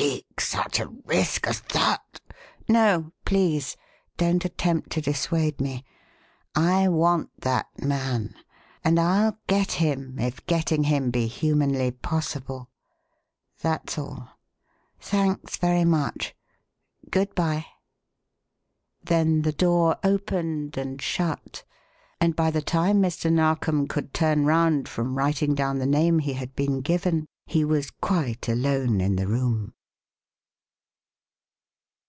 [0.00, 2.20] Cleek, such a risk as that"
[2.68, 3.76] "No please
[4.16, 5.84] don't attempt to dissuade me.
[6.54, 8.34] I want that man,
[8.82, 12.70] and I'll get him if getting him be humanly possible.
[13.60, 14.30] That's all.
[15.00, 16.34] Thanks very much.
[17.10, 17.66] Good bye."
[19.02, 21.62] Then the door opened and shut,
[22.20, 23.30] and by the time Mr.
[23.30, 27.90] Narkom could turn round from writing down the name he had been given, he was
[27.90, 29.74] quite alone in the room.